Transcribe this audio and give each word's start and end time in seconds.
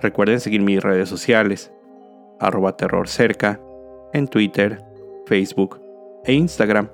Recuerden 0.00 0.38
seguir 0.38 0.62
mis 0.62 0.80
redes 0.80 1.08
sociales, 1.08 1.72
arroba 2.38 2.76
terrorcerca, 2.76 3.60
en 4.12 4.28
Twitter, 4.28 4.84
Facebook 5.26 5.80
e 6.24 6.32
Instagram, 6.34 6.88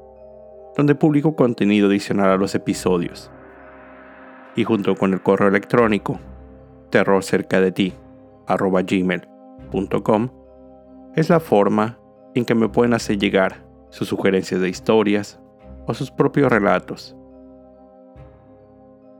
donde 0.77 0.95
publico 0.95 1.37
contenido 1.37 1.89
adicional 1.89 2.31
a 2.31 2.37
los 2.37 2.55
episodios. 2.55 3.31
Y 4.57 4.65
junto 4.65 4.95
con 4.95 5.13
el 5.13 5.23
correo 5.23 5.49
electrónico, 5.49 6.19
terrorcerca 6.91 7.61
de 7.61 7.73
ti, 7.73 7.95
arroba 8.47 8.83
gmail.com, 8.83 10.29
es 11.15 11.29
la 11.29 11.41
forma 11.41 11.99
en 12.35 12.45
que 12.45 12.55
me 12.55 12.69
pueden 12.69 12.95
hacer 12.95 13.19
llegar 13.19 13.65
sus 13.91 14.09
sugerencias 14.09 14.61
de 14.61 14.69
historias 14.69 15.41
o 15.87 15.95
sus 15.95 16.11
propios 16.11 16.51
relatos. 16.51 17.17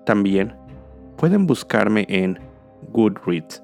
También 0.07 0.57
pueden 1.17 1.47
buscarme 1.47 2.07
en 2.09 2.39
Goodreads 2.91 3.64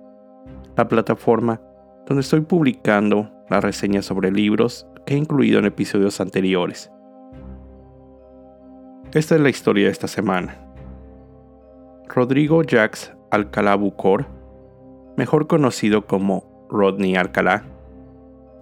la 0.77 0.89
plataforma 0.89 1.61
donde 2.07 2.23
estoy 2.23 2.41
publicando 2.41 3.31
las 3.49 3.63
reseñas 3.63 4.05
sobre 4.05 4.31
libros 4.31 4.87
que 5.07 5.15
he 5.15 5.17
incluido 5.17 5.59
en 5.59 5.67
episodios 5.67 6.21
anteriores. 6.21 6.91
Esta 9.13 9.35
es 9.35 9.41
la 9.41 9.49
historia 9.49 9.87
de 9.87 9.93
esta 9.93 10.09
semana. 10.09 10.57
Rodrigo 12.09 12.63
Jacques 12.63 13.13
Alcalá 13.31 13.75
Bucor, 13.75 14.27
mejor 15.17 15.47
conocido 15.47 16.07
como 16.07 16.67
Rodney 16.71 17.17
Alcalá, 17.17 17.65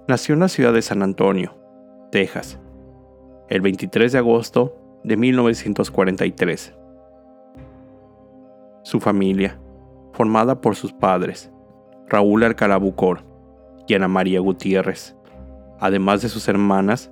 nació 0.09 0.35
en 0.35 0.41
la 0.41 0.49
ciudad 0.49 0.73
de 0.73 0.83
San 0.83 1.03
Antonio, 1.03 1.55
Texas, 2.11 2.59
el 3.49 3.61
23 3.61 4.13
de 4.13 4.19
agosto 4.19 4.75
de 5.05 5.17
1943. 5.17 6.75
Su 8.83 9.01
familia, 9.01 9.59
formada 10.13 10.61
por 10.61 10.77
sus 10.77 10.93
padres, 10.93 11.53
Raúl 12.09 12.45
Alcalá 12.45 12.79
Bucor 12.79 13.21
y 13.87 13.95
Ana 13.95 14.09
María 14.09 14.41
Gutiérrez, 14.41 15.17
además 15.79 16.23
de 16.23 16.29
sus 16.29 16.49
hermanas, 16.49 17.11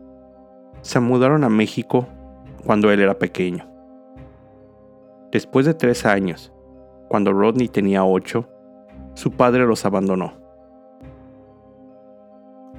se 0.83 1.01
mudaron 1.01 1.45
a 1.45 1.49
México 1.49 2.07
cuando 2.65 2.91
él 2.91 3.01
era 3.01 3.19
pequeño. 3.19 3.69
Después 5.33 5.67
de 5.67 5.75
tres 5.75 6.07
años, 6.07 6.53
cuando 7.09 7.33
Rodney 7.33 7.69
tenía 7.69 8.05
ocho, 8.05 8.49
su 9.15 9.33
padre 9.33 9.67
los 9.67 9.85
abandonó. 9.85 10.35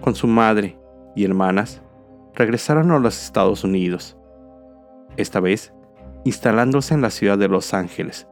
Con 0.02 0.16
su 0.16 0.28
madre 0.28 0.78
y 1.16 1.26
hermanas, 1.26 1.82
regresaron 2.34 2.92
a 2.92 3.00
los 3.00 3.24
Estados 3.24 3.64
Unidos, 3.64 4.18
esta 5.18 5.40
vez 5.40 5.74
instalándose 6.24 6.94
en 6.94 7.02
la 7.02 7.10
ciudad 7.10 7.38
de 7.38 7.48
Los 7.48 7.74
Ángeles, 7.74 8.28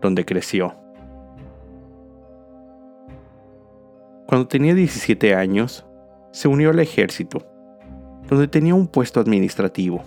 donde 0.00 0.24
creció. 0.24 0.79
Cuando 4.30 4.46
tenía 4.46 4.76
17 4.76 5.34
años, 5.34 5.84
se 6.30 6.46
unió 6.46 6.70
al 6.70 6.78
ejército, 6.78 7.44
donde 8.28 8.46
tenía 8.46 8.76
un 8.76 8.86
puesto 8.86 9.18
administrativo. 9.18 10.04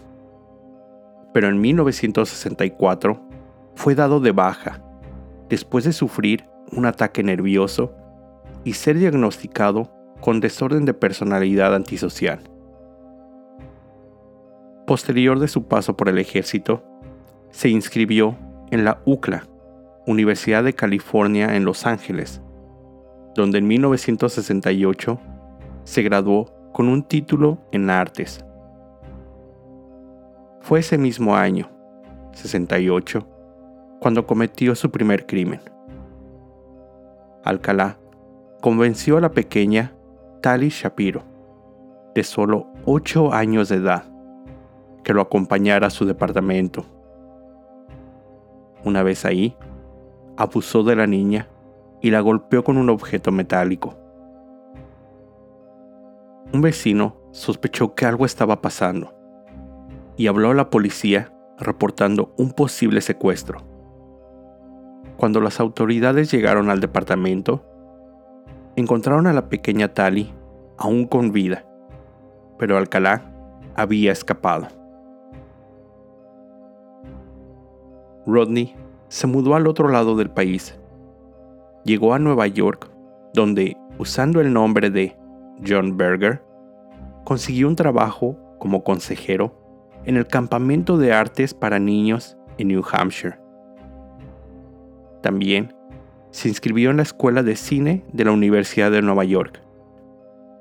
Pero 1.34 1.50
en 1.50 1.60
1964 1.60 3.22
fue 3.76 3.96
dado 3.96 4.22
de 4.22 4.32
baja 4.32 4.82
después 5.50 5.84
de 5.84 5.92
sufrir 5.92 6.46
un 6.72 6.86
ataque 6.86 7.22
nervioso 7.22 7.94
y 8.64 8.76
ser 8.76 8.98
diagnosticado 8.98 9.92
con 10.22 10.40
desorden 10.40 10.86
de 10.86 10.94
personalidad 10.94 11.76
antisocial. 11.76 12.40
Posterior 14.88 15.38
de 15.38 15.50
su 15.50 15.68
paso 15.68 15.98
por 15.98 16.08
el 16.08 16.18
ejército, 16.18 16.82
se 17.50 17.68
inscribió 17.68 18.38
en 18.72 18.86
la 18.86 19.02
UCLA, 19.04 19.50
Universidad 20.08 20.64
de 20.64 20.76
California 20.76 21.58
en 21.58 21.66
Los 21.66 21.86
Ángeles, 21.86 22.42
donde 23.36 23.58
en 23.58 23.68
1968 23.68 25.20
se 25.84 26.02
graduó 26.04 26.46
con 26.72 26.88
un 26.88 27.04
título 27.04 27.60
en 27.72 27.90
artes. 27.90 28.46
Fue 30.62 30.80
ese 30.80 30.98
mismo 30.98 31.36
año, 31.36 31.70
68, 32.34 33.28
cuando 34.00 34.26
cometió 34.26 34.76
su 34.76 34.92
primer 34.92 35.26
crimen. 35.26 35.62
Alcalá 37.44 37.98
convenció 38.62 39.18
a 39.18 39.22
la 39.22 39.32
pequeña 39.32 39.94
Tali 40.42 40.70
Shapiro, 40.70 41.24
de 42.16 42.24
solo 42.24 42.68
8 42.86 43.34
años 43.34 43.70
de 43.70 43.76
edad, 43.78 44.06
que 45.04 45.14
lo 45.14 45.22
acompañara 45.22 45.88
a 45.88 45.90
su 45.90 46.06
departamento. 46.06 46.86
Una 48.86 49.04
vez 49.04 49.26
ahí, 49.26 49.56
abusó 50.38 50.84
de 50.84 50.96
la 50.96 51.08
niña 51.08 51.48
y 52.04 52.12
la 52.12 52.20
golpeó 52.20 52.66
con 52.66 52.78
un 52.78 52.90
objeto 52.90 53.32
metálico. 53.32 53.96
Un 56.54 56.62
vecino 56.62 57.16
sospechó 57.32 57.96
que 57.96 58.06
algo 58.06 58.26
estaba 58.26 58.62
pasando 58.62 59.14
y 60.18 60.28
habló 60.28 60.52
a 60.52 60.54
la 60.54 60.70
policía 60.70 61.34
reportando 61.58 62.34
un 62.38 62.52
posible 62.52 63.00
secuestro. 63.00 63.60
Cuando 65.16 65.40
las 65.40 65.62
autoridades 65.62 66.30
llegaron 66.30 66.70
al 66.70 66.82
departamento, 66.82 67.64
encontraron 68.76 69.26
a 69.26 69.34
la 69.34 69.48
pequeña 69.48 69.94
Tali 69.94 70.34
aún 70.78 71.08
con 71.08 71.32
vida, 71.32 71.66
pero 72.60 72.78
Alcalá 72.78 73.32
había 73.76 74.12
escapado. 74.12 74.68
Rodney 78.28 78.76
se 79.08 79.26
mudó 79.26 79.56
al 79.56 79.68
otro 79.68 79.88
lado 79.88 80.18
del 80.18 80.30
país 80.30 80.78
llegó 81.84 82.14
a 82.14 82.20
Nueva 82.20 82.48
York, 82.48 82.90
donde, 83.34 83.78
usando 83.98 84.42
el 84.42 84.54
nombre 84.54 84.90
de 84.90 85.16
John 85.66 85.98
Berger, 85.98 86.44
consiguió 87.24 87.68
un 87.68 87.76
trabajo 87.76 88.38
como 88.60 88.84
consejero 88.84 89.60
en 90.06 90.18
el 90.18 90.28
campamento 90.28 90.98
de 90.98 91.14
artes 91.14 91.54
para 91.54 91.80
niños 91.80 92.38
en 92.58 92.70
New 92.70 92.84
Hampshire. 92.92 93.40
También 95.22 95.74
se 96.32 96.50
inscribió 96.50 96.90
en 96.90 96.98
la 96.98 97.04
Escuela 97.04 97.44
de 97.44 97.56
Cine 97.56 98.04
de 98.12 98.26
la 98.26 98.32
Universidad 98.32 98.92
de 98.92 99.02
Nueva 99.02 99.24
York, 99.24 99.62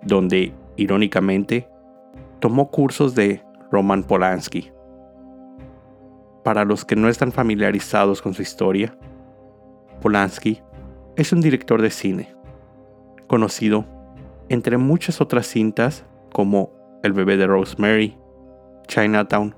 donde, 0.03 0.55
irónicamente, 0.77 1.69
tomó 2.41 2.71
cursos 2.71 3.15
de 3.15 3.43
Roman 3.71 4.05
Polanski. 4.05 4.71
Para 6.45 6.65
los 6.65 6.85
que 6.85 6.97
no 6.97 7.09
están 7.09 7.33
familiarizados 7.33 8.21
con 8.21 8.35
su 8.35 8.43
historia, 8.43 8.97
Polanski 10.01 10.61
es 11.17 11.33
un 11.33 11.41
director 11.41 11.83
de 11.83 11.91
cine, 11.91 12.35
conocido 13.27 13.85
entre 14.49 14.79
muchas 14.79 15.21
otras 15.21 15.47
cintas 15.47 16.05
como 16.33 16.73
El 17.03 17.13
bebé 17.13 17.37
de 17.37 17.47
Rosemary, 17.47 18.17
Chinatown, 18.87 19.55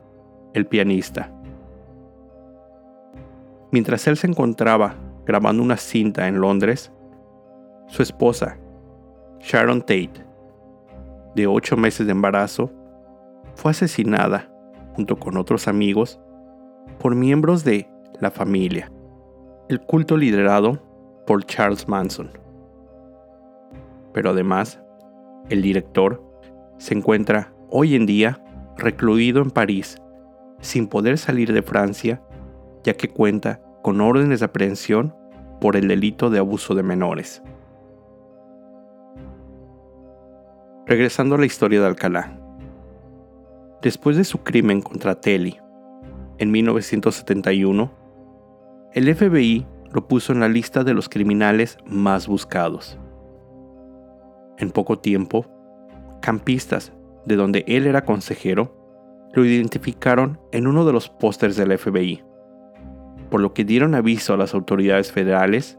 El 0.52 0.66
pianista. 0.66 1.32
Mientras 3.70 4.06
él 4.06 4.16
se 4.16 4.26
encontraba 4.26 4.96
grabando 5.26 5.62
una 5.62 5.76
cinta 5.76 6.28
en 6.28 6.40
Londres, 6.40 6.92
su 7.86 8.02
esposa, 8.02 8.58
Sharon 9.40 9.80
Tate, 9.80 10.24
de 11.34 11.46
ocho 11.46 11.76
meses 11.76 12.06
de 12.06 12.12
embarazo, 12.12 12.70
fue 13.54 13.70
asesinada 13.70 14.50
junto 14.94 15.18
con 15.18 15.36
otros 15.36 15.68
amigos 15.68 16.20
por 16.98 17.14
miembros 17.14 17.64
de 17.64 17.88
la 18.20 18.30
familia, 18.30 18.90
el 19.68 19.80
culto 19.80 20.16
liderado 20.16 20.80
por 21.26 21.44
Charles 21.44 21.88
Manson. 21.88 22.30
Pero 24.12 24.30
además, 24.30 24.80
el 25.50 25.62
director 25.62 26.22
se 26.78 26.94
encuentra 26.94 27.52
hoy 27.70 27.94
en 27.94 28.06
día 28.06 28.42
recluido 28.76 29.42
en 29.42 29.50
París, 29.50 29.96
sin 30.60 30.86
poder 30.86 31.18
salir 31.18 31.52
de 31.52 31.62
Francia, 31.62 32.22
ya 32.82 32.94
que 32.94 33.08
cuenta 33.08 33.60
con 33.82 34.00
órdenes 34.00 34.40
de 34.40 34.46
aprehensión 34.46 35.14
por 35.60 35.76
el 35.76 35.88
delito 35.88 36.30
de 36.30 36.38
abuso 36.38 36.74
de 36.74 36.82
menores. 36.82 37.42
Regresando 40.86 41.34
a 41.34 41.38
la 41.38 41.46
historia 41.46 41.80
de 41.80 41.86
Alcalá. 41.86 42.38
Después 43.80 44.16
de 44.16 44.24
su 44.24 44.42
crimen 44.42 44.80
contra 44.80 45.20
Telly, 45.20 45.58
en 46.38 46.50
1971, 46.50 47.90
el 48.92 49.14
FBI 49.14 49.66
lo 49.94 50.08
puso 50.08 50.32
en 50.32 50.40
la 50.40 50.48
lista 50.48 50.82
de 50.82 50.92
los 50.92 51.08
criminales 51.08 51.78
más 51.86 52.26
buscados. 52.26 52.98
En 54.58 54.72
poco 54.72 54.98
tiempo, 54.98 55.46
campistas, 56.20 56.92
de 57.24 57.36
donde 57.36 57.64
él 57.68 57.86
era 57.86 58.04
consejero, 58.04 58.76
lo 59.32 59.44
identificaron 59.44 60.40
en 60.52 60.66
uno 60.66 60.84
de 60.84 60.92
los 60.92 61.08
pósters 61.08 61.56
del 61.56 61.78
FBI, 61.78 62.24
por 63.30 63.40
lo 63.40 63.54
que 63.54 63.64
dieron 63.64 63.94
aviso 63.94 64.34
a 64.34 64.36
las 64.36 64.52
autoridades 64.52 65.12
federales, 65.12 65.78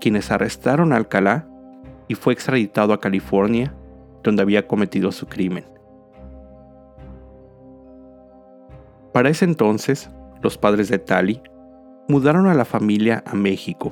quienes 0.00 0.30
arrestaron 0.32 0.92
a 0.92 0.96
Alcalá 0.96 1.48
y 2.08 2.16
fue 2.16 2.32
extraditado 2.32 2.92
a 2.92 3.00
California, 3.00 3.74
donde 4.24 4.42
había 4.42 4.66
cometido 4.66 5.12
su 5.12 5.26
crimen. 5.26 5.64
Para 9.12 9.30
ese 9.30 9.44
entonces, 9.44 10.10
los 10.42 10.58
padres 10.58 10.88
de 10.88 10.98
Tali 10.98 11.40
mudaron 12.08 12.46
a 12.46 12.54
la 12.54 12.64
familia 12.64 13.22
a 13.26 13.34
México 13.34 13.90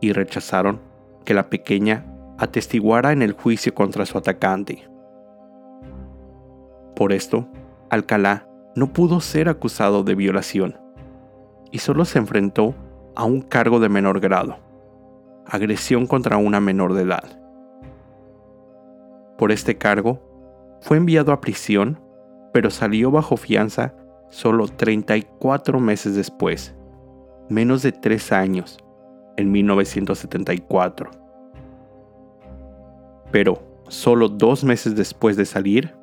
y 0.00 0.12
rechazaron 0.12 0.80
que 1.24 1.34
la 1.34 1.50
pequeña 1.50 2.06
atestiguara 2.38 3.12
en 3.12 3.22
el 3.22 3.32
juicio 3.32 3.74
contra 3.74 4.06
su 4.06 4.16
atacante. 4.16 4.88
Por 6.94 7.12
esto, 7.12 7.48
Alcalá 7.90 8.48
no 8.76 8.92
pudo 8.92 9.20
ser 9.20 9.48
acusado 9.48 10.04
de 10.04 10.14
violación 10.14 10.78
y 11.70 11.78
solo 11.78 12.04
se 12.04 12.18
enfrentó 12.18 12.74
a 13.16 13.24
un 13.24 13.40
cargo 13.40 13.80
de 13.80 13.88
menor 13.88 14.20
grado, 14.20 14.58
agresión 15.46 16.06
contra 16.06 16.36
una 16.36 16.60
menor 16.60 16.94
de 16.94 17.02
edad. 17.02 17.40
Por 19.36 19.52
este 19.52 19.76
cargo, 19.76 20.20
fue 20.80 20.96
enviado 20.96 21.32
a 21.32 21.40
prisión, 21.40 22.00
pero 22.52 22.70
salió 22.70 23.10
bajo 23.10 23.36
fianza 23.36 23.94
solo 24.30 24.68
34 24.68 25.80
meses 25.80 26.14
después, 26.14 26.74
menos 27.48 27.82
de 27.82 27.92
tres 27.92 28.32
años, 28.32 28.78
en 29.36 29.50
1974. 29.52 31.10
Pero, 33.30 33.62
solo 33.88 34.28
dos 34.28 34.64
meses 34.64 34.96
después 34.96 35.36
de 35.36 35.44
salir, 35.44 35.94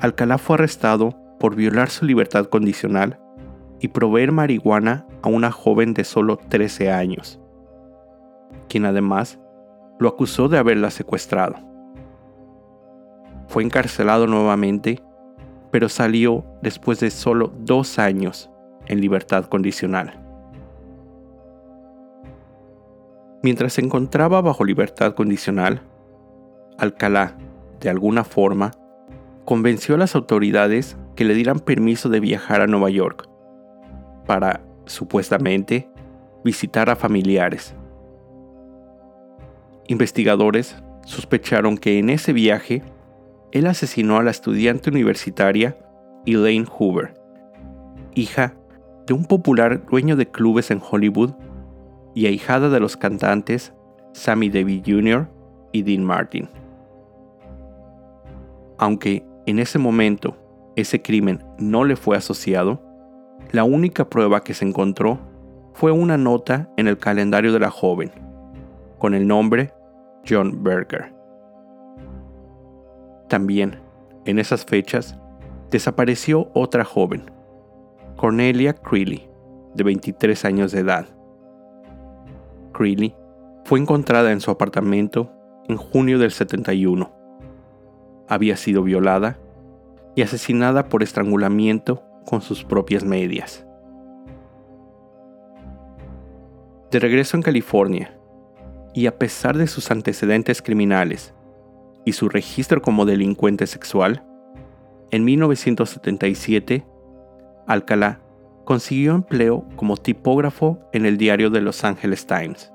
Alcalá 0.00 0.38
fue 0.38 0.54
arrestado 0.54 1.14
por 1.38 1.54
violar 1.54 1.90
su 1.90 2.04
libertad 2.04 2.46
condicional 2.46 3.20
y 3.80 3.88
proveer 3.88 4.32
marihuana 4.32 5.06
a 5.22 5.28
una 5.28 5.50
joven 5.50 5.94
de 5.94 6.04
solo 6.04 6.38
13 6.48 6.90
años, 6.90 7.40
quien 8.68 8.86
además 8.86 9.38
lo 9.98 10.08
acusó 10.08 10.48
de 10.48 10.58
haberla 10.58 10.90
secuestrado. 10.90 11.56
Fue 13.48 13.62
encarcelado 13.62 14.26
nuevamente, 14.26 15.02
pero 15.70 15.88
salió 15.88 16.44
después 16.62 17.00
de 17.00 17.10
solo 17.10 17.52
dos 17.60 17.98
años 17.98 18.50
en 18.86 19.00
libertad 19.00 19.44
condicional. 19.46 20.23
Mientras 23.44 23.74
se 23.74 23.82
encontraba 23.82 24.40
bajo 24.40 24.64
libertad 24.64 25.14
condicional, 25.14 25.82
Alcalá, 26.78 27.36
de 27.78 27.90
alguna 27.90 28.24
forma, 28.24 28.70
convenció 29.44 29.96
a 29.96 29.98
las 29.98 30.14
autoridades 30.14 30.96
que 31.14 31.26
le 31.26 31.34
dieran 31.34 31.58
permiso 31.58 32.08
de 32.08 32.20
viajar 32.20 32.62
a 32.62 32.66
Nueva 32.66 32.88
York 32.88 33.28
para, 34.24 34.62
supuestamente, 34.86 35.90
visitar 36.42 36.88
a 36.88 36.96
familiares. 36.96 37.74
Investigadores 39.88 40.82
sospecharon 41.04 41.76
que 41.76 41.98
en 41.98 42.08
ese 42.08 42.32
viaje 42.32 42.82
él 43.52 43.66
asesinó 43.66 44.16
a 44.16 44.22
la 44.22 44.30
estudiante 44.30 44.88
universitaria 44.88 45.76
Elaine 46.24 46.64
Hoover, 46.78 47.12
hija 48.14 48.54
de 49.06 49.12
un 49.12 49.26
popular 49.26 49.84
dueño 49.84 50.16
de 50.16 50.30
clubes 50.30 50.70
en 50.70 50.80
Hollywood 50.80 51.34
y 52.14 52.26
ahijada 52.26 52.68
de 52.70 52.80
los 52.80 52.96
cantantes 52.96 53.72
Sammy 54.12 54.48
Davis 54.48 54.82
Jr. 54.86 55.28
y 55.72 55.82
Dean 55.82 56.04
Martin. 56.04 56.48
Aunque 58.78 59.26
en 59.46 59.58
ese 59.58 59.78
momento 59.78 60.36
ese 60.76 61.02
crimen 61.02 61.44
no 61.58 61.84
le 61.84 61.96
fue 61.96 62.16
asociado, 62.16 62.80
la 63.52 63.64
única 63.64 64.08
prueba 64.08 64.42
que 64.42 64.54
se 64.54 64.64
encontró 64.64 65.18
fue 65.74 65.92
una 65.92 66.16
nota 66.16 66.70
en 66.76 66.88
el 66.88 66.98
calendario 66.98 67.52
de 67.52 67.60
la 67.60 67.70
joven, 67.70 68.10
con 68.98 69.14
el 69.14 69.26
nombre 69.26 69.72
John 70.28 70.62
Berger. 70.62 71.12
También, 73.28 73.80
en 74.24 74.38
esas 74.38 74.64
fechas, 74.64 75.18
desapareció 75.70 76.50
otra 76.54 76.84
joven, 76.84 77.30
Cornelia 78.16 78.74
Creeley, 78.74 79.28
de 79.74 79.84
23 79.84 80.44
años 80.44 80.72
de 80.72 80.80
edad. 80.80 81.13
Creeley 82.74 83.14
fue 83.64 83.80
encontrada 83.80 84.32
en 84.32 84.42
su 84.42 84.50
apartamento 84.50 85.32
en 85.66 85.78
junio 85.78 86.18
del 86.18 86.32
71 86.32 87.24
había 88.28 88.56
sido 88.56 88.82
violada 88.82 89.38
y 90.14 90.22
asesinada 90.22 90.88
por 90.88 91.02
estrangulamiento 91.02 92.02
con 92.24 92.40
sus 92.40 92.64
propias 92.64 93.04
medias. 93.04 93.66
De 96.90 97.00
regreso 97.00 97.36
en 97.36 97.42
California, 97.42 98.16
y 98.94 99.06
a 99.06 99.18
pesar 99.18 99.56
de 99.56 99.66
sus 99.66 99.90
antecedentes 99.90 100.62
criminales 100.62 101.34
y 102.04 102.12
su 102.12 102.28
registro 102.28 102.80
como 102.80 103.04
delincuente 103.04 103.66
sexual, 103.66 104.24
en 105.10 105.24
1977, 105.24 106.86
Alcalá 107.66 108.20
consiguió 108.64 109.14
empleo 109.14 109.64
como 109.76 109.96
tipógrafo 109.96 110.78
en 110.92 111.06
el 111.06 111.16
diario 111.16 111.50
de 111.50 111.60
Los 111.60 111.84
Angeles 111.84 112.26
Times. 112.26 112.72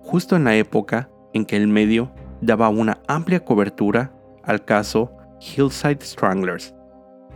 Justo 0.00 0.36
en 0.36 0.44
la 0.44 0.56
época 0.56 1.10
en 1.32 1.44
que 1.44 1.56
el 1.56 1.68
medio 1.68 2.10
daba 2.40 2.68
una 2.68 2.98
amplia 3.06 3.40
cobertura 3.40 4.12
al 4.42 4.64
caso 4.64 5.10
Hillside 5.40 6.02
Stranglers 6.02 6.74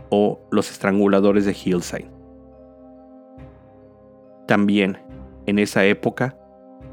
o 0.09 0.39
los 0.51 0.71
estranguladores 0.71 1.45
de 1.45 1.51
Hillside. 1.51 2.09
También, 4.47 4.97
en 5.45 5.59
esa 5.59 5.85
época, 5.85 6.35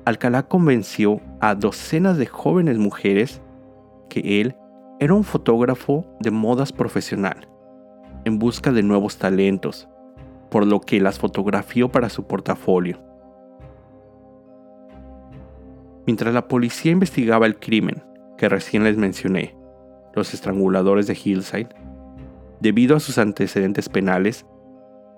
Alcalá 0.05 0.43
convenció 0.45 1.21
a 1.41 1.55
docenas 1.55 2.19
de 2.19 2.27
jóvenes 2.27 2.79
mujeres 2.79 3.41
que 4.09 4.41
él 4.41 4.57
era 5.01 5.15
un 5.15 5.25
fotógrafo 5.25 6.07
de 6.21 6.31
modas 6.31 6.73
profesional, 6.73 7.49
en 8.27 8.41
busca 8.41 8.73
de 8.73 8.83
nuevos 8.83 9.19
talentos, 9.19 9.89
por 10.51 10.67
lo 10.67 10.81
que 10.81 11.01
las 11.01 11.17
fotografió 11.17 11.93
para 11.93 12.09
su 12.09 12.27
portafolio. 12.27 12.99
Mientras 16.07 16.35
la 16.35 16.49
policía 16.49 16.91
investigaba 16.91 17.47
el 17.47 17.57
crimen 17.57 18.03
que 18.37 18.49
recién 18.49 18.83
les 18.83 18.97
mencioné, 18.97 19.57
los 20.13 20.35
estranguladores 20.35 21.07
de 21.07 21.15
Hillside, 21.15 21.69
debido 22.61 22.97
a 22.97 23.01
sus 23.01 23.19
antecedentes 23.19 23.89
penales, 23.89 24.45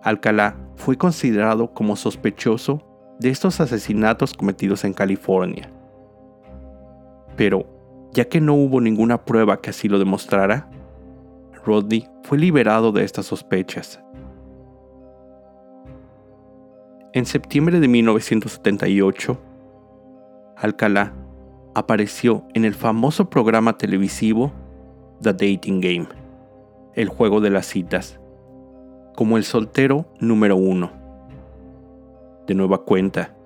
Alcalá 0.03 0.59
fue 0.77 0.99
considerado 0.99 1.73
como 1.73 1.97
sospechoso 1.97 2.85
de 3.19 3.31
estos 3.31 3.59
asesinatos 3.63 4.35
cometidos 4.35 4.85
en 4.85 4.93
California. 4.93 5.73
Pero, 7.37 7.65
ya 8.13 8.27
que 8.27 8.43
no 8.43 8.53
hubo 8.53 8.83
ninguna 8.83 9.25
prueba 9.25 9.63
que 9.63 9.71
así 9.71 9.89
lo 9.89 9.99
demostrara, 9.99 10.69
Rodney 11.69 12.09
fue 12.23 12.39
liberado 12.39 12.93
de 12.93 13.05
estas 13.05 13.27
sospechas. 13.27 14.01
En 17.13 17.27
septiembre 17.27 17.79
de 17.79 17.89
1978, 17.89 19.39
Alcalá 20.57 21.13
apareció 21.75 22.45
en 22.55 22.65
el 22.65 22.75
famoso 22.75 23.29
programa 23.29 23.77
televisivo 23.77 24.51
The 25.21 25.33
Dating 25.33 25.81
Game, 25.83 26.09
el 26.95 27.09
juego 27.09 27.43
de 27.43 27.51
las 27.51 27.67
citas, 27.67 28.19
como 29.15 29.37
el 29.37 29.45
soltero 29.45 30.07
número 30.21 30.57
uno. 30.57 30.91
De 32.47 32.55
nueva 32.55 32.79
cuenta, 32.85 33.37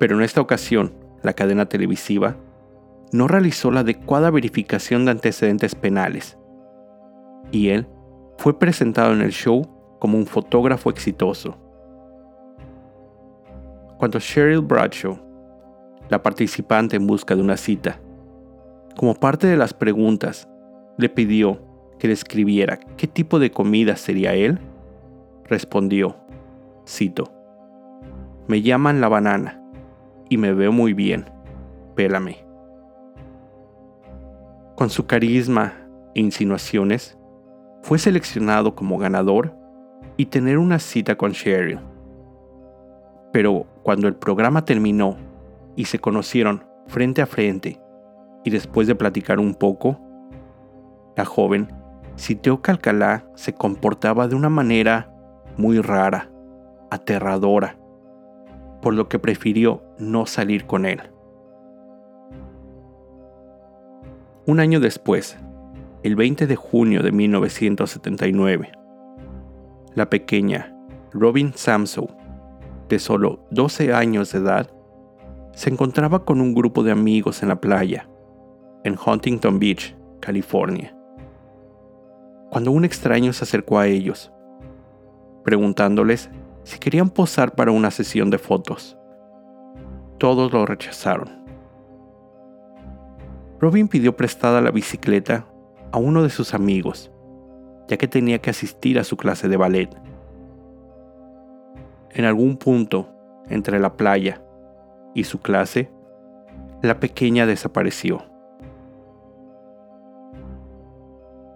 pero 0.00 0.16
en 0.16 0.22
esta 0.22 0.40
ocasión 0.40 0.92
la 1.22 1.34
cadena 1.34 1.66
televisiva 1.66 2.36
no 3.12 3.28
realizó 3.28 3.70
la 3.70 3.80
adecuada 3.80 4.30
verificación 4.30 5.04
de 5.04 5.12
antecedentes 5.12 5.76
penales, 5.76 6.36
y 7.54 7.68
él 7.70 7.86
fue 8.38 8.58
presentado 8.58 9.12
en 9.12 9.20
el 9.20 9.30
show 9.30 9.66
como 9.98 10.18
un 10.18 10.26
fotógrafo 10.26 10.90
exitoso. 10.90 11.56
Cuando 13.98 14.18
Cheryl 14.18 14.60
Bradshaw 14.60 15.24
la 16.08 16.22
participante 16.22 16.96
en 16.96 17.06
busca 17.06 17.34
de 17.34 17.42
una 17.42 17.56
cita. 17.56 18.00
Como 18.96 19.14
parte 19.14 19.46
de 19.46 19.56
las 19.56 19.72
preguntas, 19.72 20.48
le 20.98 21.08
pidió 21.08 21.60
que 21.98 22.08
describiera 22.08 22.78
qué 22.96 23.06
tipo 23.06 23.38
de 23.38 23.50
comida 23.50 23.96
sería 23.96 24.34
él. 24.34 24.58
Respondió, 25.44 26.16
cito, 26.86 27.32
Me 28.46 28.62
llaman 28.62 29.00
la 29.00 29.08
banana 29.08 29.62
y 30.28 30.36
me 30.36 30.52
veo 30.52 30.72
muy 30.72 30.92
bien, 30.92 31.30
pélame. 31.94 32.44
Con 34.76 34.90
su 34.90 35.06
carisma 35.06 35.72
e 36.14 36.20
insinuaciones, 36.20 37.18
fue 37.84 37.98
seleccionado 37.98 38.74
como 38.74 38.96
ganador 38.96 39.54
y 40.16 40.26
tener 40.26 40.56
una 40.56 40.78
cita 40.78 41.16
con 41.16 41.32
Cheryl. 41.32 41.78
Pero 43.30 43.66
cuando 43.82 44.08
el 44.08 44.14
programa 44.14 44.64
terminó 44.64 45.18
y 45.76 45.84
se 45.84 45.98
conocieron 45.98 46.64
frente 46.86 47.20
a 47.20 47.26
frente, 47.26 47.78
y 48.42 48.48
después 48.48 48.86
de 48.86 48.94
platicar 48.94 49.38
un 49.38 49.54
poco, 49.54 50.00
la 51.14 51.26
joven 51.26 51.68
sintió 52.16 52.62
que 52.62 52.70
Alcalá 52.70 53.26
se 53.34 53.52
comportaba 53.52 54.28
de 54.28 54.34
una 54.34 54.48
manera 54.48 55.14
muy 55.58 55.78
rara, 55.82 56.30
aterradora, 56.90 57.76
por 58.80 58.94
lo 58.94 59.10
que 59.10 59.18
prefirió 59.18 59.82
no 59.98 60.24
salir 60.24 60.64
con 60.64 60.86
él. 60.86 61.02
Un 64.46 64.60
año 64.60 64.80
después, 64.80 65.36
el 66.04 66.16
20 66.16 66.46
de 66.46 66.54
junio 66.54 67.02
de 67.02 67.12
1979, 67.12 68.72
la 69.94 70.10
pequeña 70.10 70.76
Robin 71.12 71.54
Samsow, 71.54 72.10
de 72.90 72.98
solo 72.98 73.46
12 73.52 73.94
años 73.94 74.30
de 74.30 74.40
edad, 74.40 74.70
se 75.54 75.70
encontraba 75.70 76.26
con 76.26 76.42
un 76.42 76.52
grupo 76.52 76.82
de 76.82 76.92
amigos 76.92 77.42
en 77.42 77.48
la 77.48 77.58
playa, 77.58 78.06
en 78.84 78.98
Huntington 78.98 79.58
Beach, 79.58 79.96
California, 80.20 80.94
cuando 82.50 82.70
un 82.70 82.84
extraño 82.84 83.32
se 83.32 83.44
acercó 83.44 83.78
a 83.78 83.86
ellos, 83.86 84.30
preguntándoles 85.42 86.28
si 86.64 86.78
querían 86.78 87.08
posar 87.08 87.54
para 87.54 87.70
una 87.70 87.90
sesión 87.90 88.28
de 88.28 88.36
fotos. 88.36 88.98
Todos 90.18 90.52
lo 90.52 90.66
rechazaron. 90.66 91.30
Robin 93.58 93.88
pidió 93.88 94.14
prestada 94.14 94.60
la 94.60 94.70
bicicleta 94.70 95.46
a 95.94 95.96
uno 95.96 96.24
de 96.24 96.30
sus 96.30 96.54
amigos, 96.54 97.12
ya 97.86 97.96
que 97.96 98.08
tenía 98.08 98.40
que 98.40 98.50
asistir 98.50 98.98
a 98.98 99.04
su 99.04 99.16
clase 99.16 99.46
de 99.48 99.56
ballet. 99.56 99.90
En 102.10 102.24
algún 102.24 102.56
punto 102.56 103.10
entre 103.48 103.78
la 103.78 103.96
playa 103.96 104.42
y 105.14 105.22
su 105.22 105.38
clase, 105.38 105.92
la 106.82 106.98
pequeña 106.98 107.46
desapareció. 107.46 108.24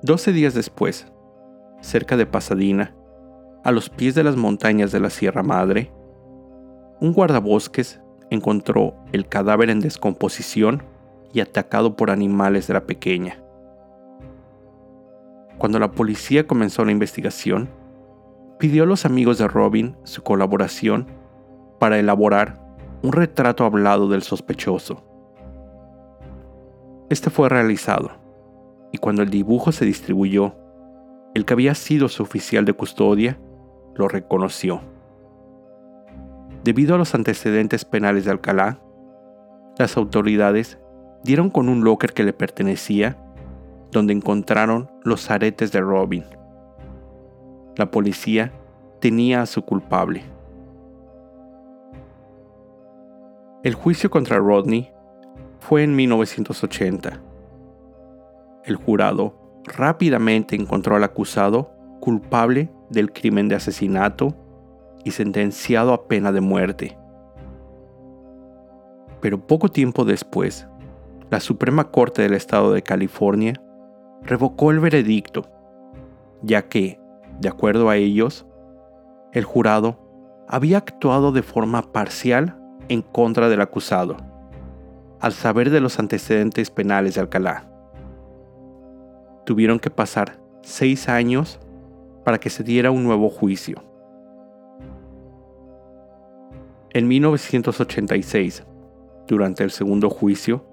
Doce 0.03 0.33
días 0.33 0.55
después, 0.55 1.09
cerca 1.81 2.17
de 2.17 2.27
Pasadena, 2.27 2.95
a 3.65 3.73
los 3.73 3.91
pies 3.91 4.15
de 4.15 4.23
las 4.23 4.37
montañas 4.37 4.93
de 4.93 5.01
la 5.01 5.11
Sierra 5.11 5.43
Madre, 5.43 5.91
un 7.01 7.13
guardabosques 7.13 8.01
encontró 8.31 8.95
el 9.11 9.29
cadáver 9.29 9.69
en 9.69 9.81
descomposición 9.81 10.85
y 11.33 11.41
atacado 11.41 11.97
por 11.97 12.13
animales 12.13 12.69
de 12.69 12.75
la 12.75 12.87
pequeña. 12.87 13.43
Cuando 15.59 15.79
la 15.81 15.91
policía 15.91 16.47
comenzó 16.47 16.85
la 16.85 16.93
investigación, 16.93 17.69
pidió 18.59 18.85
a 18.85 18.87
los 18.87 19.05
amigos 19.05 19.39
de 19.39 19.49
Robin 19.49 19.97
su 20.05 20.23
colaboración 20.23 21.07
para 21.79 21.99
elaborar 21.99 22.61
un 23.03 23.13
retrato 23.13 23.65
hablado 23.65 24.09
del 24.09 24.23
sospechoso. 24.23 25.05
Este 27.11 27.31
fue 27.31 27.49
realizado, 27.49 28.11
y 28.93 28.99
cuando 28.99 29.23
el 29.23 29.31
dibujo 29.31 29.73
se 29.73 29.85
distribuyó, 29.85 30.55
el 31.35 31.45
que 31.45 31.55
había 31.55 31.75
sido 31.75 32.09
su 32.09 32.23
oficial 32.23 32.65
de 32.65 32.73
custodia 32.73 33.39
lo 33.95 34.09
reconoció. 34.09 34.81
Debido 36.65 36.95
a 36.95 36.99
los 36.99 37.15
antecedentes 37.15 37.85
penales 37.85 38.25
de 38.25 38.31
Alcalá, 38.31 38.81
las 39.79 39.97
autoridades 39.97 40.79
dieron 41.23 41.51
con 41.51 41.69
un 41.69 41.85
locker 41.85 42.13
que 42.13 42.25
le 42.25 42.33
pertenecía, 42.33 43.17
donde 43.91 44.13
encontraron 44.13 44.91
los 45.03 45.31
aretes 45.31 45.73
de 45.73 45.81
Robin. 45.81 46.25
La 47.77 47.91
policía 47.91 48.53
tenía 49.01 49.43
a 49.43 49.47
su 49.47 49.63
culpable. 49.63 50.23
El 53.63 53.75
juicio 53.75 54.11
contra 54.11 54.39
Rodney 54.39 54.91
fue 55.61 55.83
en 55.83 55.95
1980. 55.97 57.21
El 58.65 58.77
jurado 58.77 59.35
rápidamente 59.65 60.57
encontró 60.57 60.97
al 60.97 61.05
acusado 61.05 61.71
culpable 62.01 62.71
del 62.91 63.13
crimen 63.13 63.49
de 63.49 63.57
asesinato 63.57 64.35
y 65.05 65.11
sentenciado 65.11 65.93
a 65.93 66.07
pena 66.07 66.33
de 66.33 66.41
muerte. 66.41 66.99
Pero 69.21 69.47
poco 69.47 69.69
tiempo 69.69 70.05
después, 70.05 70.67
la 71.31 71.41
Suprema 71.41 71.91
Corte 71.91 72.23
del 72.23 72.35
Estado 72.35 72.73
de 72.73 72.83
California 72.83 73.61
revocó 74.23 74.71
el 74.71 74.81
veredicto, 74.81 75.47
ya 76.43 76.69
que, 76.69 77.01
de 77.41 77.49
acuerdo 77.49 77.91
a 77.91 77.97
ellos, 77.97 78.47
el 79.33 79.45
jurado 79.45 79.99
había 80.49 80.79
actuado 80.79 81.33
de 81.33 81.43
forma 81.43 81.93
parcial 81.93 82.59
en 82.89 83.03
contra 83.03 83.49
del 83.49 83.61
acusado, 83.61 84.17
al 85.21 85.33
saber 85.33 85.71
de 85.71 85.81
los 85.81 85.99
antecedentes 85.99 86.71
penales 86.71 87.15
de 87.15 87.21
Alcalá. 87.21 87.71
Tuvieron 89.45 89.79
que 89.79 89.91
pasar 89.91 90.39
seis 90.63 91.09
años 91.09 91.61
para 92.25 92.39
que 92.39 92.51
se 92.51 92.63
diera 92.63 92.91
un 92.91 93.05
nuevo 93.05 93.29
juicio. 93.29 93.83
En 96.91 97.07
1986, 97.07 98.65
durante 99.27 99.63
el 99.63 99.71
segundo 99.71 100.09
juicio, 100.09 100.65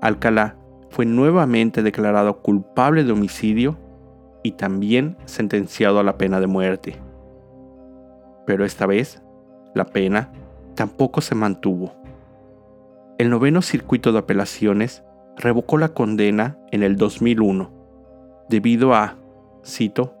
Alcalá 0.00 0.56
fue 0.90 1.06
nuevamente 1.06 1.82
declarado 1.82 2.40
culpable 2.40 3.04
de 3.04 3.12
homicidio 3.12 3.76
y 4.42 4.52
también 4.52 5.16
sentenciado 5.24 5.98
a 5.98 6.04
la 6.04 6.16
pena 6.18 6.40
de 6.40 6.46
muerte. 6.46 6.96
Pero 8.46 8.64
esta 8.64 8.86
vez, 8.86 9.22
la 9.74 9.86
pena 9.86 10.30
tampoco 10.74 11.20
se 11.20 11.34
mantuvo. 11.34 11.92
El 13.18 13.30
noveno 13.30 13.62
circuito 13.62 14.12
de 14.12 14.20
apelaciones 14.20 15.02
revocó 15.36 15.78
la 15.78 15.88
condena 15.88 16.58
en 16.70 16.82
el 16.82 16.96
2001, 16.96 17.70
debido 18.48 18.94
a, 18.94 19.16
cito, 19.64 20.14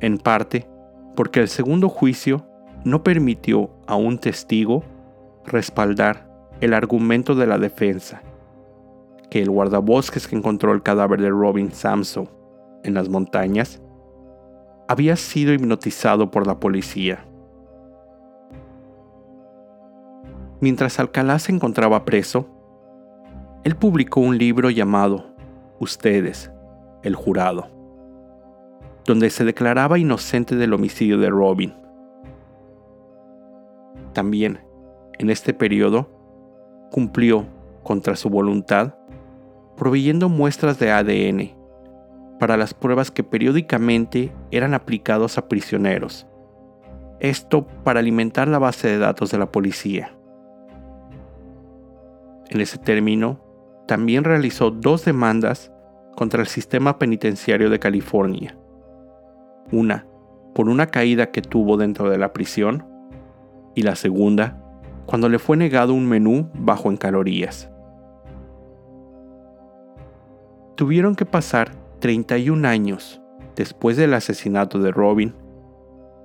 en 0.00 0.18
parte, 0.18 0.68
porque 1.16 1.40
el 1.40 1.48
segundo 1.48 1.88
juicio 1.88 2.46
no 2.84 3.02
permitió 3.02 3.70
a 3.86 3.96
un 3.96 4.18
testigo 4.18 4.84
respaldar 5.44 6.30
el 6.60 6.74
argumento 6.74 7.34
de 7.34 7.46
la 7.46 7.58
defensa, 7.58 8.22
que 9.30 9.40
el 9.40 9.50
guardabosques 9.50 10.26
que 10.26 10.36
encontró 10.36 10.72
el 10.72 10.82
cadáver 10.82 11.20
de 11.20 11.30
Robin 11.30 11.70
Samson 11.70 12.28
en 12.82 12.94
las 12.94 13.08
montañas 13.08 13.80
había 14.88 15.14
sido 15.16 15.52
hipnotizado 15.52 16.30
por 16.30 16.46
la 16.46 16.58
policía. 16.58 17.24
Mientras 20.60 20.98
Alcalá 20.98 21.38
se 21.38 21.52
encontraba 21.52 22.04
preso, 22.04 22.46
él 23.64 23.76
publicó 23.76 24.20
un 24.20 24.36
libro 24.36 24.68
llamado 24.68 25.26
Ustedes, 25.78 26.50
el 27.02 27.14
jurado, 27.14 27.68
donde 29.06 29.30
se 29.30 29.44
declaraba 29.44 29.98
inocente 29.98 30.56
del 30.56 30.74
homicidio 30.74 31.18
de 31.18 31.30
Robin. 31.30 31.74
También, 34.12 34.60
en 35.18 35.30
este 35.30 35.54
periodo, 35.54 36.10
cumplió, 36.90 37.46
contra 37.82 38.16
su 38.16 38.28
voluntad, 38.28 38.94
proveyendo 39.80 40.28
muestras 40.28 40.78
de 40.78 40.90
ADN 40.90 41.56
para 42.38 42.58
las 42.58 42.74
pruebas 42.74 43.10
que 43.10 43.24
periódicamente 43.24 44.30
eran 44.50 44.74
aplicados 44.74 45.38
a 45.38 45.48
prisioneros. 45.48 46.26
Esto 47.18 47.66
para 47.82 48.00
alimentar 48.00 48.46
la 48.46 48.58
base 48.58 48.88
de 48.88 48.98
datos 48.98 49.30
de 49.30 49.38
la 49.38 49.50
policía. 49.50 50.12
En 52.50 52.60
ese 52.60 52.76
término, 52.76 53.40
también 53.86 54.24
realizó 54.24 54.70
dos 54.70 55.06
demandas 55.06 55.72
contra 56.14 56.42
el 56.42 56.46
sistema 56.46 56.98
penitenciario 56.98 57.70
de 57.70 57.78
California. 57.78 58.58
Una 59.72 60.06
por 60.54 60.68
una 60.68 60.88
caída 60.88 61.30
que 61.30 61.40
tuvo 61.40 61.78
dentro 61.78 62.10
de 62.10 62.18
la 62.18 62.34
prisión 62.34 62.86
y 63.74 63.80
la 63.80 63.96
segunda 63.96 64.62
cuando 65.06 65.30
le 65.30 65.38
fue 65.38 65.56
negado 65.56 65.94
un 65.94 66.06
menú 66.06 66.50
bajo 66.52 66.90
en 66.90 66.98
calorías. 66.98 67.69
Tuvieron 70.80 71.14
que 71.14 71.26
pasar 71.26 71.72
31 71.98 72.66
años 72.66 73.20
después 73.54 73.98
del 73.98 74.14
asesinato 74.14 74.78
de 74.78 74.90
Robin 74.90 75.34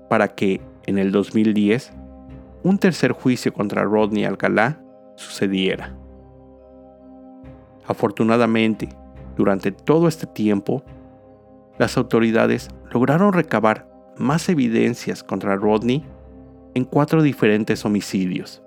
para 0.09 0.29
que, 0.29 0.61
en 0.85 0.97
el 0.97 1.11
2010, 1.11 1.91
un 2.63 2.77
tercer 2.77 3.11
juicio 3.11 3.51
contra 3.51 3.83
Rodney 3.83 4.23
Alcalá 4.23 4.81
sucediera. 5.17 5.93
Afortunadamente, 7.85 8.87
durante 9.35 9.73
todo 9.73 10.07
este 10.07 10.25
tiempo, 10.25 10.83
las 11.77 11.97
autoridades 11.97 12.69
lograron 12.93 13.33
recabar 13.33 13.89
más 14.15 14.47
evidencias 14.47 15.21
contra 15.21 15.57
Rodney 15.57 16.05
en 16.75 16.85
cuatro 16.85 17.21
diferentes 17.21 17.83
homicidios. 17.83 18.63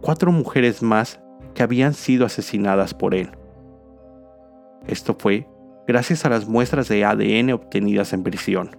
Cuatro 0.00 0.32
mujeres 0.32 0.82
más 0.82 1.20
que 1.52 1.62
habían 1.62 1.92
sido 1.92 2.24
asesinadas 2.24 2.94
por 2.94 3.14
él. 3.14 3.30
Esto 4.86 5.14
fue 5.18 5.46
gracias 5.86 6.24
a 6.24 6.28
las 6.28 6.46
muestras 6.46 6.88
de 6.88 7.04
ADN 7.04 7.52
obtenidas 7.52 8.12
en 8.12 8.22
prisión. 8.22 8.76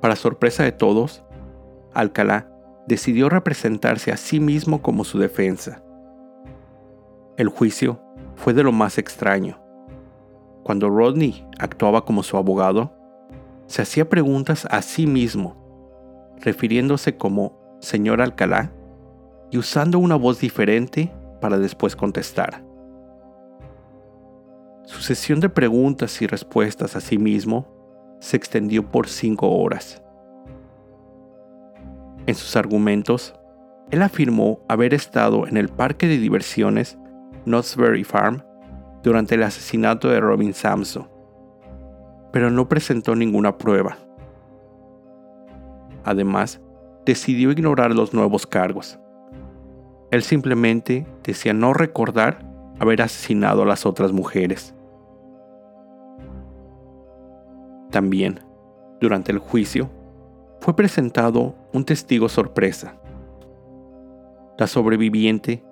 Para 0.00 0.16
sorpresa 0.16 0.62
de 0.62 0.72
todos, 0.72 1.22
Alcalá 1.92 2.50
decidió 2.86 3.28
representarse 3.28 4.12
a 4.12 4.16
sí 4.16 4.40
mismo 4.40 4.82
como 4.82 5.04
su 5.04 5.18
defensa 5.18 5.82
El 7.36 7.48
juicio 7.48 8.00
fue 8.36 8.54
de 8.54 8.62
lo 8.62 8.72
más 8.72 8.98
extraño. 8.98 9.60
Cuando 10.62 10.88
Rodney 10.88 11.46
actuaba 11.58 12.04
como 12.04 12.22
su 12.22 12.36
abogado, 12.36 12.92
se 13.66 13.82
hacía 13.82 14.08
preguntas 14.08 14.66
a 14.70 14.82
sí 14.82 15.06
mismo, 15.06 15.56
refiriéndose 16.40 17.16
como 17.16 17.58
señor 17.80 18.20
Alcalá 18.20 18.72
y 19.50 19.58
usando 19.58 19.98
una 19.98 20.16
voz 20.16 20.40
diferente 20.40 21.12
para 21.40 21.58
después 21.58 21.96
contestar. 21.96 22.62
Su 24.84 25.00
sesión 25.00 25.40
de 25.40 25.48
preguntas 25.48 26.20
y 26.20 26.26
respuestas 26.26 26.96
a 26.96 27.00
sí 27.00 27.16
mismo 27.18 27.66
se 28.18 28.36
extendió 28.36 28.84
por 28.90 29.08
cinco 29.08 29.50
horas. 29.50 30.02
En 32.26 32.34
sus 32.34 32.56
argumentos, 32.56 33.34
él 33.90 34.02
afirmó 34.02 34.60
haber 34.68 34.94
estado 34.94 35.46
en 35.46 35.56
el 35.56 35.68
parque 35.68 36.06
de 36.06 36.18
diversiones 36.18 36.98
Knott's 37.44 37.76
Farm 38.04 38.44
durante 39.02 39.34
el 39.34 39.42
asesinato 39.42 40.08
de 40.08 40.20
Robin 40.20 40.54
Samson, 40.54 41.08
pero 42.32 42.50
no 42.50 42.68
presentó 42.68 43.16
ninguna 43.16 43.56
prueba. 43.56 43.96
Además, 46.04 46.60
decidió 47.04 47.50
ignorar 47.50 47.94
los 47.94 48.14
nuevos 48.14 48.46
cargos. 48.46 48.98
Él 50.10 50.22
simplemente 50.22 51.06
decía 51.22 51.52
no 51.52 51.72
recordar 51.72 52.44
haber 52.78 53.02
asesinado 53.02 53.62
a 53.62 53.66
las 53.66 53.86
otras 53.86 54.12
mujeres. 54.12 54.74
También, 57.90 58.40
durante 59.00 59.32
el 59.32 59.38
juicio, 59.38 59.90
fue 60.60 60.74
presentado 60.74 61.54
un 61.72 61.84
testigo 61.84 62.28
sorpresa. 62.28 62.94
La 64.58 64.66
sobreviviente 64.66 65.64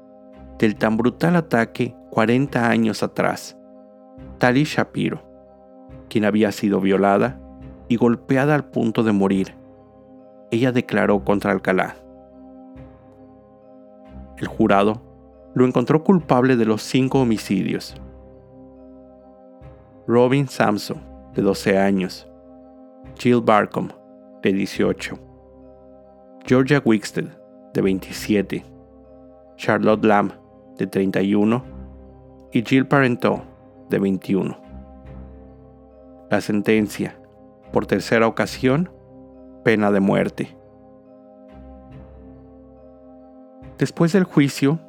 del 0.59 0.76
tan 0.76 0.97
brutal 0.97 1.37
ataque 1.37 1.95
40 2.11 2.68
años 2.68 3.02
atrás, 3.02 3.57
Tali 4.38 4.64
Shapiro, 4.64 5.23
quien 6.09 6.25
había 6.25 6.52
sido 6.52 6.80
violada 6.80 7.40
y 7.88 7.97
golpeada 7.97 8.54
al 8.54 8.71
punto 8.71 9.02
de 9.02 9.12
morir. 9.12 9.54
Ella 10.50 10.73
declaró 10.73 11.25
contra 11.25 11.52
Alcalá. 11.52 11.97
El 14.38 14.47
jurado 14.47 15.02
lo 15.54 15.66
encontró 15.66 16.04
culpable 16.04 16.57
de 16.57 16.64
los 16.64 16.83
cinco 16.83 17.21
homicidios. 17.21 17.97
Robin 20.07 20.49
Samson, 20.49 21.02
de 21.35 21.42
12 21.42 21.78
años, 21.78 22.28
Jill 23.18 23.40
Barcom, 23.40 23.88
de 24.42 24.52
18, 24.52 25.18
Georgia 26.47 26.80
Wicksted, 26.85 27.26
de 27.75 27.83
27, 27.83 28.64
Charlotte 29.57 30.04
Lamb, 30.04 30.33
de 30.78 30.87
31, 30.87 31.62
y 32.52 32.62
Jill 32.62 32.87
Parenteau, 32.87 33.42
de 33.90 33.99
21. 33.99 34.57
La 36.30 36.40
sentencia, 36.40 37.21
por 37.73 37.87
tercera 37.87 38.26
ocasión, 38.26 38.90
pena 39.64 39.90
de 39.90 40.00
muerte. 40.00 40.58
Después 43.79 44.13
del 44.13 44.25
juicio, 44.25 44.81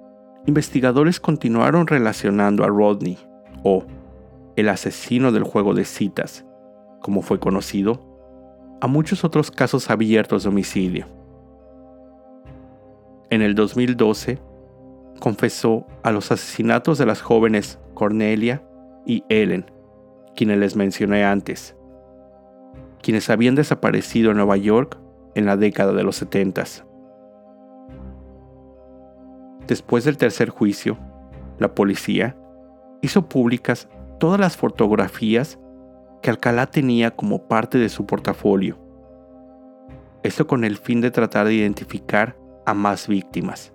investigadores 0.48 1.20
continuaron 1.20 1.86
relacionando 1.86 2.64
a 2.64 2.68
Rodney, 2.68 3.20
o 3.64 3.84
el 4.56 4.68
asesino 4.68 5.32
del 5.32 5.44
juego 5.44 5.76
de 5.76 5.86
citas, 5.86 6.44
como 7.02 7.22
fue 7.22 7.40
conocido, 7.40 8.02
a 8.82 8.88
muchos 8.88 9.24
otros 9.24 9.52
casos 9.52 9.90
abiertos 9.92 10.44
de 10.44 10.50
homicidio. 10.50 11.06
En 13.30 13.44
el 13.44 13.54
2012, 13.54 14.40
confesó 15.20 15.86
a 16.02 16.12
los 16.12 16.32
asesinatos 16.32 16.98
de 16.98 17.06
las 17.06 17.22
jóvenes 17.22 17.78
Cornelia 17.94 18.64
y 19.06 19.24
Ellen, 19.30 19.70
quienes 20.36 20.58
les 20.58 20.76
mencioné 20.76 21.26
antes, 21.26 21.76
quienes 23.04 23.30
habían 23.30 23.54
desaparecido 23.54 24.32
en 24.32 24.38
Nueva 24.38 24.58
York 24.58 24.98
en 25.36 25.46
la 25.46 25.58
década 25.58 25.94
de 25.94 26.04
los 26.04 26.16
70. 26.16 26.89
Después 29.70 30.04
del 30.04 30.18
tercer 30.18 30.50
juicio, 30.50 30.98
la 31.60 31.76
policía 31.76 32.36
hizo 33.04 33.30
públicas 33.30 33.88
todas 34.20 34.40
las 34.40 34.58
fotografías 34.58 35.60
que 36.24 36.32
Alcalá 36.32 36.66
tenía 36.66 37.12
como 37.12 37.48
parte 37.48 37.78
de 37.78 37.90
su 37.90 38.08
portafolio. 38.08 38.80
Esto 40.24 40.48
con 40.48 40.64
el 40.64 40.78
fin 40.78 41.02
de 41.02 41.12
tratar 41.12 41.46
de 41.46 41.54
identificar 41.54 42.36
a 42.66 42.74
más 42.74 43.08
víctimas. 43.08 43.72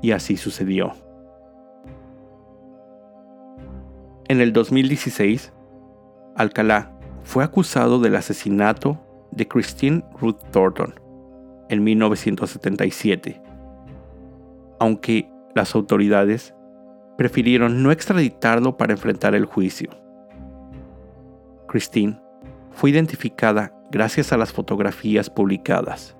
Y 0.00 0.12
así 0.12 0.38
sucedió. 0.38 0.94
En 4.28 4.40
el 4.40 4.54
2016, 4.54 5.52
Alcalá 6.36 6.98
fue 7.22 7.44
acusado 7.44 8.00
del 8.00 8.16
asesinato 8.16 8.98
de 9.30 9.46
Christine 9.46 10.02
Ruth 10.18 10.40
Thornton 10.52 10.94
en 11.68 11.84
1977, 11.84 13.42
aunque 14.80 15.30
las 15.54 15.74
autoridades 15.74 16.54
prefirieron 17.16 17.82
no 17.82 17.92
extraditarlo 17.92 18.76
para 18.76 18.92
enfrentar 18.92 19.34
el 19.34 19.44
juicio. 19.44 19.90
Christine 21.68 22.20
fue 22.72 22.90
identificada 22.90 23.72
gracias 23.90 24.32
a 24.32 24.36
las 24.36 24.52
fotografías 24.52 25.28
publicadas. 25.30 26.16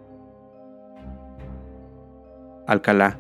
Alcalá 2.67 3.19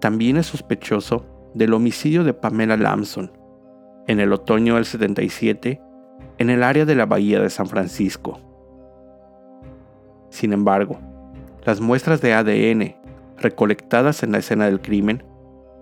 también 0.00 0.36
es 0.36 0.46
sospechoso 0.46 1.24
del 1.54 1.72
homicidio 1.72 2.22
de 2.22 2.34
Pamela 2.34 2.76
Lamson 2.76 3.32
en 4.06 4.20
el 4.20 4.32
otoño 4.32 4.74
del 4.74 4.84
77 4.84 5.80
en 6.38 6.50
el 6.50 6.62
área 6.62 6.84
de 6.84 6.94
la 6.94 7.06
bahía 7.06 7.40
de 7.40 7.48
San 7.48 7.66
Francisco. 7.66 8.38
Sin 10.28 10.52
embargo, 10.52 10.98
las 11.64 11.80
muestras 11.80 12.20
de 12.20 12.34
ADN 12.34 13.03
recolectadas 13.38 14.22
en 14.22 14.32
la 14.32 14.38
escena 14.38 14.66
del 14.66 14.80
crimen 14.80 15.24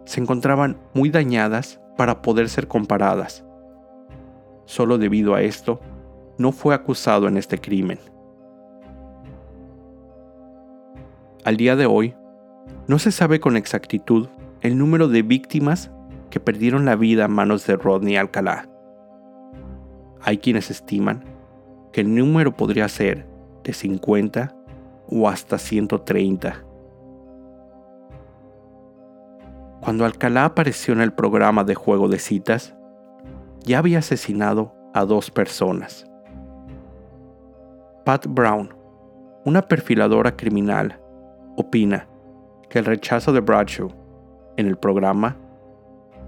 se 0.05 0.21
encontraban 0.21 0.79
muy 0.95 1.11
dañadas 1.11 1.81
para 1.97 2.23
poder 2.23 2.49
ser 2.49 2.69
comparadas. 2.69 3.45
Solo 4.65 4.99
debido 4.99 5.35
a 5.35 5.43
esto, 5.43 5.81
no 6.38 6.53
fue 6.53 6.75
acusado 6.75 7.29
en 7.29 7.37
este 7.37 7.59
crimen. 7.59 7.99
Al 11.45 11.57
día 11.57 11.77
de 11.77 11.87
hoy, 11.87 12.15
no 12.87 12.99
se 12.99 13.12
sabe 13.12 13.41
con 13.41 13.57
exactitud 13.57 14.29
el 14.61 14.79
número 14.79 15.09
de 15.09 15.23
víctimas 15.23 15.91
que 16.31 16.41
perdieron 16.41 16.85
la 16.85 16.97
vida 16.97 17.25
a 17.25 17.29
manos 17.29 17.67
de 17.67 17.77
Rodney 17.77 18.17
Alcalá. 18.17 18.69
Hay 20.23 20.38
quienes 20.38 20.71
estiman 20.71 21.25
que 21.93 22.01
el 22.01 22.15
número 22.15 22.57
podría 22.57 22.88
ser 22.88 23.27
de 23.65 23.73
50 23.73 24.57
o 25.09 25.29
hasta 25.29 25.59
130. 25.59 26.65
Cuando 29.83 30.05
Alcalá 30.05 30.45
apareció 30.45 30.95
en 30.95 31.01
el 31.01 31.12
programa 31.12 31.64
de 31.64 31.75
juego 31.75 32.07
de 32.07 32.21
citas, 32.21 32.73
ya 33.64 33.79
había 33.79 33.99
asesinado 33.99 34.73
a 34.95 35.05
dos 35.05 35.33
personas. 35.33 36.07
Pat 38.05 38.29
Brown, 38.29 38.73
una 39.45 39.62
perfiladora 39.62 40.37
criminal, 40.37 41.01
opina 41.57 42.07
que 42.71 42.79
el 42.79 42.85
rechazo 42.85 43.33
de 43.33 43.40
Bradshaw 43.40 43.90
en 44.57 44.68
el 44.68 44.77
programa 44.77 45.37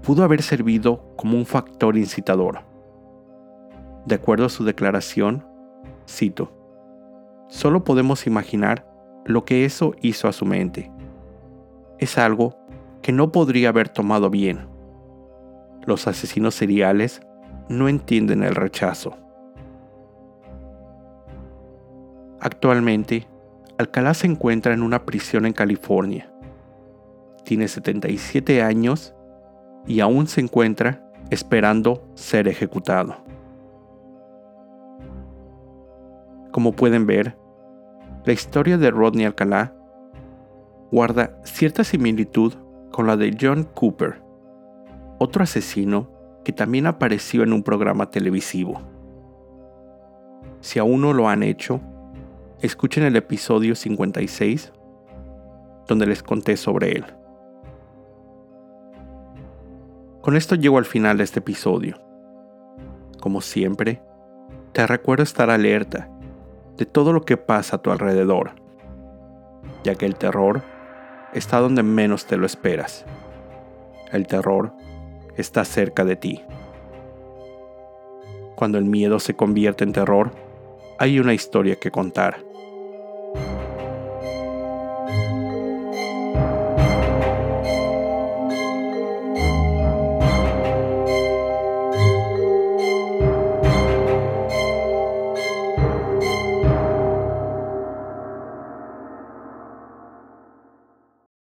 pudo 0.03 0.25
haber 0.25 0.41
servido 0.41 1.15
como 1.15 1.37
un 1.37 1.45
factor 1.45 1.95
incitador. 1.95 2.59
De 4.05 4.15
acuerdo 4.15 4.47
a 4.47 4.49
su 4.49 4.65
declaración, 4.65 5.45
cito, 6.05 6.51
solo 7.47 7.85
podemos 7.85 8.27
imaginar 8.27 8.85
lo 9.23 9.45
que 9.45 9.63
eso 9.63 9.95
hizo 10.01 10.27
a 10.27 10.33
su 10.33 10.45
mente. 10.45 10.91
Es 11.99 12.17
algo 12.17 12.64
que 13.05 13.11
no 13.11 13.31
podría 13.31 13.69
haber 13.69 13.87
tomado 13.87 14.31
bien. 14.31 14.67
Los 15.85 16.07
asesinos 16.07 16.55
seriales 16.55 17.21
no 17.69 17.87
entienden 17.87 18.41
el 18.41 18.55
rechazo. 18.55 19.15
Actualmente, 22.39 23.27
Alcalá 23.77 24.15
se 24.15 24.25
encuentra 24.25 24.73
en 24.73 24.81
una 24.81 25.05
prisión 25.05 25.45
en 25.45 25.53
California 25.53 26.31
tiene 27.45 27.67
77 27.67 28.63
años 28.63 29.13
y 29.85 29.99
aún 29.99 30.25
se 30.25 30.41
encuentra 30.41 31.07
esperando 31.29 32.03
ser 32.15 32.47
ejecutado. 32.47 33.17
Como 36.51 36.71
pueden 36.71 37.05
ver, 37.05 37.37
la 38.25 38.33
historia 38.33 38.79
de 38.79 38.89
Rodney 38.89 39.25
Alcalá 39.25 39.75
guarda 40.91 41.39
cierta 41.43 41.83
similitud 41.83 42.64
con 42.95 43.07
la 43.07 43.17
de 43.17 43.35
John 43.37 43.65
Cooper, 43.65 44.21
otro 45.19 45.43
asesino 45.43 46.07
que 46.45 46.53
también 46.53 46.87
apareció 46.87 47.43
en 47.43 47.51
un 47.51 47.61
programa 47.61 48.09
televisivo. 48.09 48.79
Si 50.61 50.79
aún 50.79 51.01
no 51.01 51.11
lo 51.11 51.27
han 51.27 51.43
hecho, 51.43 51.81
escuchen 52.61 53.03
el 53.03 53.17
episodio 53.17 53.75
56 53.75 54.71
donde 55.89 56.05
les 56.05 56.23
conté 56.23 56.55
sobre 56.55 56.93
él. 56.93 57.05
Con 60.21 60.37
esto 60.37 60.55
llego 60.55 60.77
al 60.77 60.85
final 60.85 61.17
de 61.17 61.25
este 61.25 61.39
episodio. 61.39 61.97
Como 63.19 63.41
siempre, 63.41 64.01
te 64.71 64.87
recuerdo 64.87 65.23
estar 65.23 65.49
alerta 65.49 66.09
de 66.77 66.85
todo 66.85 67.11
lo 67.11 67.23
que 67.23 67.35
pasa 67.35 67.75
a 67.75 67.81
tu 67.81 67.91
alrededor, 67.91 68.51
ya 69.83 69.95
que 69.95 70.05
el 70.05 70.15
terror 70.15 70.63
está 71.35 71.59
donde 71.59 71.83
menos 71.83 72.25
te 72.25 72.37
lo 72.37 72.45
esperas. 72.45 73.05
El 74.11 74.25
terror 74.25 74.71
está 75.35 75.65
cerca 75.65 76.05
de 76.05 76.15
ti. 76.15 76.41
Cuando 78.55 78.77
el 78.77 78.85
miedo 78.85 79.19
se 79.19 79.35
convierte 79.35 79.83
en 79.83 79.91
terror, 79.91 80.31
hay 80.97 81.19
una 81.19 81.33
historia 81.33 81.75
que 81.75 81.91
contar. 81.91 82.44